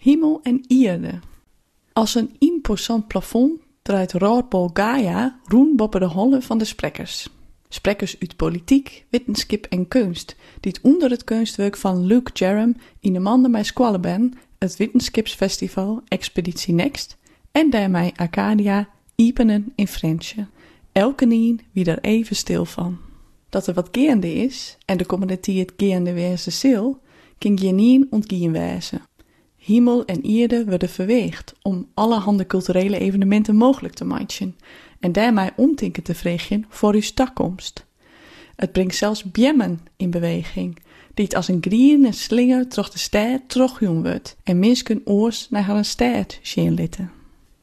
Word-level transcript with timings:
Hemel 0.00 0.40
en 0.42 0.64
Ierde. 0.66 1.18
Als 1.92 2.14
een 2.14 2.36
imposant 2.38 3.06
plafond 3.06 3.60
draait 3.82 4.12
Roodbol 4.12 4.70
Gaia 4.72 5.40
roen 5.44 5.76
boven 5.76 6.00
de 6.00 6.06
holle 6.06 6.42
van 6.42 6.58
de 6.58 6.64
sprekkers. 6.64 7.28
Sprekkers 7.68 8.16
uit 8.18 8.36
politiek, 8.36 9.04
wetenschap 9.10 9.64
en 9.64 9.88
kunst, 9.88 10.36
die 10.60 10.78
onder 10.82 11.10
het 11.10 11.24
kunstwerk 11.24 11.76
van 11.76 12.06
Luke 12.06 12.30
Jerem 12.32 12.76
in 13.00 13.12
de 13.12 13.18
manden 13.18 13.50
bij 13.50 13.64
Squalleben, 13.64 14.32
het 14.58 14.76
wetenschapsfestival 14.76 16.02
Expeditie 16.08 16.74
Next, 16.74 17.16
en 17.52 17.70
daarmee 17.70 18.12
Arcadia, 18.16 18.88
Ipenen 19.14 19.72
in 19.74 19.88
Frensje. 19.88 20.46
Elke 20.92 21.26
nien 21.26 21.60
wie 21.72 21.84
er 21.84 22.00
even 22.00 22.36
stil 22.36 22.64
van. 22.64 22.98
Dat 23.48 23.66
er 23.66 23.74
wat 23.74 23.88
geende 23.92 24.34
is, 24.34 24.76
en 24.84 24.96
de 24.96 25.06
community 25.06 25.58
het 25.58 25.72
geende 25.76 26.12
wezen 26.12 26.52
zil, 26.52 27.00
kan 27.38 27.58
geen 27.58 28.06
ontgien 28.10 28.52
wezen. 28.52 29.02
Hemel 29.60 30.04
en 30.04 30.26
Ierde 30.26 30.64
worden 30.64 30.88
verweegd 30.88 31.54
om 31.62 31.88
allerhande 31.94 32.46
culturele 32.46 32.98
evenementen 32.98 33.56
mogelijk 33.56 33.94
te 33.94 34.04
maken 34.04 34.56
en 35.00 35.12
daarmee 35.12 35.50
omtinken 35.56 36.02
te 36.02 36.14
vregen 36.14 36.64
voor 36.68 36.94
uw 36.94 37.00
stakkomst. 37.00 37.86
Het 38.56 38.72
brengt 38.72 38.96
zelfs 38.96 39.24
bjemmen 39.24 39.80
in 39.96 40.10
beweging, 40.10 40.78
die 41.14 41.24
het 41.24 41.34
als 41.34 41.48
een 41.48 41.58
griene 41.60 42.12
slinger 42.12 42.68
troch 42.68 42.90
de 42.90 42.98
stad 42.98 43.40
terugjoen 43.46 44.02
wordt 44.02 44.36
en 44.44 44.58
mensen 44.58 45.00
oors 45.04 45.50
naar 45.50 45.62
haar 45.62 45.84
stad 45.84 46.38
zien 46.42 46.74
litten. 46.74 47.10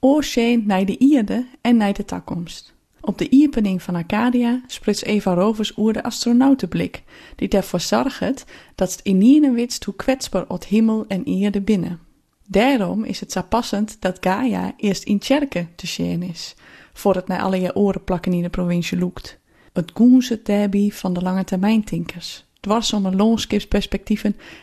Oors 0.00 0.38
naar 0.64 0.84
de 0.84 0.98
Ierde 0.98 1.46
en 1.60 1.76
naar 1.76 1.92
de 1.92 2.04
takkomst. 2.04 2.75
Op 3.06 3.18
de 3.18 3.28
iepening 3.28 3.82
van 3.82 3.94
Arcadia 3.94 4.60
splitst 4.66 5.02
Eva 5.02 5.34
Rovers 5.34 5.76
oer 5.76 5.92
de 5.92 6.02
astronautenblik, 6.02 7.02
die 7.36 7.48
ervoor 7.48 7.80
zorgt 7.80 8.44
dat 8.74 8.92
het 8.92 9.00
in 9.02 9.18
niene 9.18 9.50
witst 9.50 9.84
hoe 9.84 9.94
kwetsbaar 9.94 10.44
ot 10.48 10.64
hemel 10.64 11.04
en 11.08 11.24
eerde 11.24 11.60
binnen. 11.60 12.00
Daarom 12.46 13.04
is 13.04 13.20
het 13.20 13.32
zo 13.32 13.42
passend 13.42 13.96
dat 14.00 14.18
Gaia 14.20 14.74
eerst 14.76 15.04
in 15.04 15.18
Tjerke 15.18 15.66
te 15.76 15.86
zien 15.86 16.22
is, 16.22 16.54
voor 16.92 17.14
het 17.14 17.26
naar 17.26 17.40
alle 17.40 17.60
je 17.60 17.76
oren 17.76 18.04
plakken 18.04 18.32
in 18.32 18.42
de 18.42 18.48
provincie 18.48 18.98
loekt. 18.98 19.38
Het 19.72 19.90
goense 19.94 20.40
derby 20.42 20.90
van 20.90 21.14
de 21.14 21.22
lange 21.22 21.44
termijn 21.44 21.84
tinkers, 21.84 22.44
dwars 22.60 22.92
om 22.92 23.06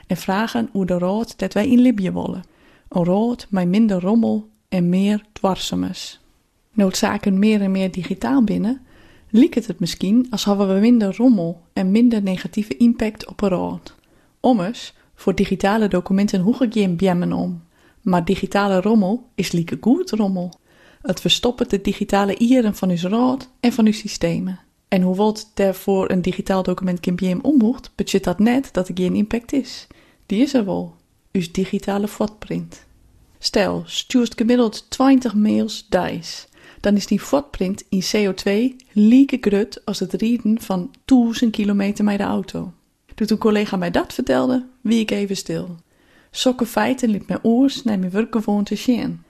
en 0.07 0.17
vragen 0.17 0.69
hoe 0.72 0.85
de 0.85 0.97
rood 0.97 1.39
dat 1.39 1.53
wij 1.53 1.67
in 1.67 1.80
Libië 1.80 2.11
willen. 2.11 2.44
Een 2.89 3.03
rood 3.03 3.47
met 3.50 3.67
minder 3.67 4.02
rommel 4.02 4.50
en 4.69 4.89
meer 4.89 5.25
dwarsemes 5.33 6.22
noodzaken 6.73 7.39
meer 7.39 7.61
en 7.61 7.71
meer 7.71 7.91
digitaal 7.91 8.43
binnen, 8.43 8.81
liek 9.29 9.53
het 9.53 9.67
het 9.67 9.79
misschien 9.79 10.27
als 10.29 10.43
hadden 10.43 10.73
we 10.73 10.79
minder 10.79 11.16
rommel 11.16 11.61
en 11.73 11.91
minder 11.91 12.21
negatieve 12.21 12.77
impact 12.77 13.27
op 13.27 13.41
een 13.41 13.49
raad. 13.49 13.95
Ommers, 14.39 14.94
voor 15.16 15.35
digitale 15.35 15.88
documenten 15.88 16.41
hoeg 16.41 16.61
ik 16.61 16.73
geen 16.73 16.95
bjemmen 16.95 17.33
om. 17.33 17.63
Maar 18.01 18.25
digitale 18.25 18.81
rommel 18.81 19.29
is 19.35 19.51
lieke 19.51 19.77
goed 19.81 20.11
rommel. 20.11 20.53
Het 21.01 21.21
verstoppen 21.21 21.69
de 21.69 21.81
digitale 21.81 22.38
ieren 22.38 22.75
van 22.75 22.89
uw 22.89 23.09
raad 23.09 23.49
en 23.59 23.73
van 23.73 23.85
uw 23.85 23.91
systemen. 23.91 24.59
En 24.88 25.01
hoewel 25.01 25.27
het 25.27 25.51
daarvoor 25.53 26.11
een 26.11 26.21
digitaal 26.21 26.63
document 26.63 26.99
geen 27.01 27.16
bjem 27.16 27.39
omhoegt, 27.41 27.91
betekent 27.95 28.23
dat 28.23 28.39
net 28.39 28.69
dat 28.71 28.88
er 28.88 28.97
geen 28.97 29.16
impact 29.16 29.53
is. 29.53 29.88
Die 30.25 30.41
is 30.41 30.53
er 30.53 30.66
wel. 30.66 30.95
Uw 31.31 31.44
digitale 31.51 32.07
footprint. 32.07 32.85
Stel, 33.39 33.83
stuurt 33.85 34.33
gemiddeld 34.38 34.89
20 34.89 35.35
mails 35.35 35.85
dice 35.89 36.47
dan 36.83 36.95
is 36.95 37.07
die 37.07 37.19
footprint 37.19 37.83
in 37.89 38.01
CO2 38.01 38.75
lieke 38.91 39.37
grut 39.41 39.85
als 39.85 39.99
het 39.99 40.13
rijden 40.13 40.61
van 40.61 40.91
1000 41.05 41.51
kilometer 41.51 42.03
met 42.03 42.17
de 42.17 42.23
auto. 42.23 42.73
Toen 43.15 43.27
een 43.29 43.37
collega 43.37 43.77
mij 43.77 43.91
dat 43.91 44.13
vertelde, 44.13 44.65
wie 44.81 44.99
ik 44.99 45.11
even 45.11 45.37
stil. 45.37 45.75
Sokke 46.31 46.65
feiten 46.65 47.09
liet 47.09 47.27
mijn 47.27 47.43
oors 47.43 47.83
naar 47.83 47.99
mijn 47.99 48.63
te 48.63 48.75
zien. 48.75 49.23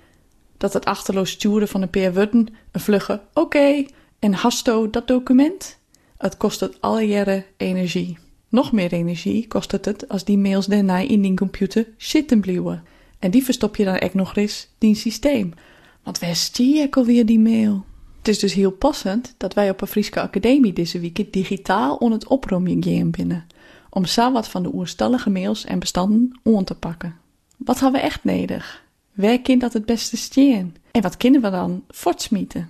Dat 0.57 0.73
het 0.73 0.85
achterloos 0.85 1.29
sturen 1.29 1.67
van 1.67 1.81
een 1.81 1.89
paar 1.89 2.13
woorden, 2.13 2.47
een 2.71 2.81
vlugge 2.81 3.21
oké 3.33 3.85
en 4.19 4.33
hasto 4.33 4.89
dat 4.89 5.07
document, 5.07 5.79
het 6.17 6.37
kost 6.37 6.59
het 6.59 6.81
alle 6.81 7.07
jaren 7.07 7.45
energie. 7.57 8.17
Nog 8.49 8.71
meer 8.71 8.93
energie 8.93 9.47
kost 9.47 9.71
het 9.71 9.85
het 9.85 10.09
als 10.09 10.23
die 10.23 10.37
mails 10.37 10.65
daarna 10.65 10.97
in 10.97 11.21
die 11.21 11.33
computer 11.33 11.87
zitten 11.97 12.41
blijven. 12.41 12.83
En 13.19 13.31
die 13.31 13.43
verstop 13.43 13.75
je 13.75 13.85
dan 13.85 13.95
echt 13.95 14.13
nog 14.13 14.35
eens 14.35 14.69
in 14.79 14.95
systeem. 14.95 15.53
Want 16.03 16.19
waar 16.19 16.35
stier 16.35 16.83
ik 16.83 16.97
alweer 16.97 17.25
die 17.25 17.39
mail? 17.39 17.85
Het 18.17 18.27
is 18.27 18.39
dus 18.39 18.53
heel 18.53 18.71
passend 18.71 19.33
dat 19.37 19.53
wij 19.53 19.69
op 19.69 19.81
een 19.81 19.87
Friese 19.87 20.21
Academie 20.21 20.73
deze 20.73 20.99
week 20.99 21.33
digitaal 21.33 21.95
on 21.95 22.11
het 22.11 22.27
oproemen 22.27 22.83
gaan 22.83 23.09
binnen. 23.09 23.47
Om 23.89 24.05
zo 24.05 24.31
wat 24.31 24.47
van 24.47 24.63
de 24.63 24.73
oerstallige 24.73 25.29
mails 25.29 25.65
en 25.65 25.79
bestanden 25.79 26.39
on 26.43 26.63
te 26.63 26.75
pakken. 26.75 27.15
Wat 27.57 27.79
hebben 27.79 28.01
we 28.01 28.07
echt 28.07 28.23
nodig? 28.23 28.83
Waar 29.13 29.39
kind 29.39 29.61
dat 29.61 29.73
het 29.73 29.85
beste 29.85 30.17
steen? 30.17 30.75
En 30.91 31.01
wat 31.01 31.17
kunnen 31.17 31.41
we 31.41 31.49
dan 31.49 31.83
voortsmieten? 31.89 32.69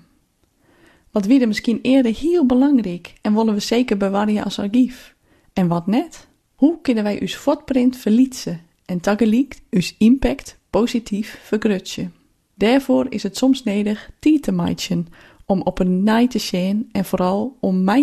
Wat 1.11 1.25
wie 1.25 1.41
er 1.41 1.47
misschien 1.47 1.79
eerder 1.81 2.15
heel 2.15 2.45
belangrijk 2.45 3.13
en 3.21 3.35
willen 3.35 3.53
we 3.53 3.59
zeker 3.59 3.97
bewaren 3.97 4.43
als 4.43 4.59
archief? 4.59 5.15
En 5.53 5.67
wat 5.67 5.87
net? 5.87 6.27
Hoe 6.55 6.81
kunnen 6.81 7.03
wij 7.03 7.21
uw 7.21 7.27
footprint 7.27 7.97
verlietsen 7.97 8.61
en 8.85 8.99
tegelijk 8.99 9.59
uw 9.69 9.81
impact 9.97 10.57
positief 10.69 11.39
vergrutsen? 11.43 12.13
Daarvoor 12.63 13.05
is 13.09 13.23
het 13.23 13.37
soms 13.37 13.63
nodig 13.63 14.09
tijd 14.19 14.43
te 14.43 14.51
om 15.45 15.61
op 15.61 15.79
een 15.79 16.03
naai 16.03 16.27
te 16.27 16.39
zien 16.39 16.89
en 16.91 17.05
vooral 17.05 17.57
om 17.59 17.83
mij 17.83 18.01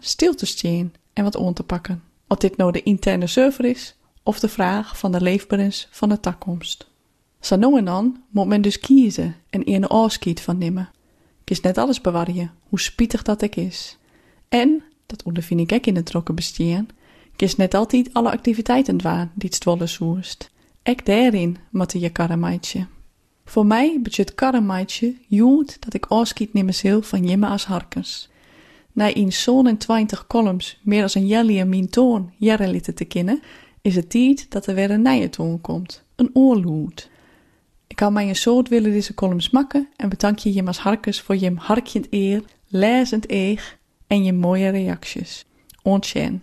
stil 0.00 0.34
te 0.34 0.46
staan 0.46 0.92
en 1.12 1.24
wat 1.24 1.36
on 1.36 1.54
te 1.54 1.62
pakken. 1.62 2.02
Of 2.28 2.38
dit 2.38 2.56
nou 2.56 2.72
de 2.72 2.82
interne 2.82 3.26
server 3.26 3.64
is 3.64 3.96
of 4.22 4.40
de 4.40 4.48
vraag 4.48 4.98
van 4.98 5.12
de 5.12 5.20
leefbaarheid 5.20 5.88
van 5.90 6.08
de 6.08 6.20
toekomst. 6.20 6.90
Zo 7.40 7.56
nu 7.56 7.76
en 7.76 7.84
dan 7.84 8.22
moet 8.30 8.46
men 8.46 8.62
dus 8.62 8.80
kiezen 8.80 9.36
en 9.50 9.72
een 9.74 9.86
afskiet 9.86 10.40
van 10.40 10.58
nemen. 10.58 10.90
Ik 11.42 11.50
is 11.50 11.60
net 11.60 11.78
alles 11.78 12.00
bewaren, 12.00 12.52
hoe 12.68 12.80
spietig 12.80 13.22
dat 13.22 13.42
ik 13.42 13.56
is. 13.56 13.98
En, 14.48 14.82
dat 15.06 15.22
ondervind 15.22 15.72
ik 15.72 15.86
in 15.86 15.96
het 15.96 16.06
trokken 16.06 16.34
bestaan, 16.34 16.88
ik 17.32 17.42
is 17.42 17.56
net 17.56 17.74
altijd 17.74 18.14
alle 18.14 18.30
activiteiten 18.30 19.02
waar 19.02 19.30
die 19.34 19.48
het 19.48 19.54
stwolle 19.54 19.86
soest. 19.86 20.50
Ek 20.82 21.06
daarin 21.06 21.56
moet 21.70 21.92
je. 22.68 22.86
Voor 23.48 23.66
mij 23.66 23.98
betekent 24.02 24.34
karremaatje 24.34 25.14
jood 25.28 25.76
dat 25.80 25.94
ik 25.94 26.06
afschiet 26.06 26.52
nemen 26.52 26.74
zil 26.74 27.02
van 27.02 27.24
jimme 27.24 27.46
harkens. 27.46 28.28
Na 28.92 29.14
in 29.14 29.32
zo'n 29.32 29.76
20 29.76 30.26
columns 30.26 30.80
meer 30.82 31.02
als 31.02 31.14
een 31.14 31.26
jelly 31.26 31.58
en 31.58 31.68
min 31.68 31.88
toon 31.88 32.32
jaren 32.36 32.82
te 32.94 33.04
kennen, 33.04 33.42
is 33.82 33.94
het 33.94 34.10
tijd 34.10 34.50
dat 34.50 34.66
er 34.66 34.74
weer 34.74 34.90
een 34.90 35.02
nieuwe 35.02 35.30
toon 35.30 35.60
komt, 35.60 36.04
een 36.16 36.30
oorloed. 36.32 37.10
Ik 37.86 37.96
kan 37.96 38.12
mij 38.12 38.28
een 38.28 38.36
soort 38.36 38.68
willen 38.68 38.92
deze 38.92 39.14
columns 39.14 39.50
makken 39.50 39.88
en 39.96 40.08
bedank 40.08 40.38
je 40.38 40.64
als 40.64 40.78
harkens 40.78 41.20
voor 41.20 41.36
je 41.36 41.52
harkjend 41.56 42.06
eer, 42.10 42.42
lezend 42.66 43.30
eeg 43.30 43.78
en 44.06 44.24
je 44.24 44.32
mooie 44.32 44.68
reacties. 44.68 45.44
Ontjen. 45.82 46.42